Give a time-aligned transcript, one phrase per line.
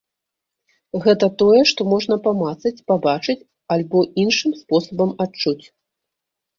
[1.03, 3.39] Гэта тое, што можна памацаць, пабачыць
[3.79, 5.65] альбо іншым спосабам адчуць.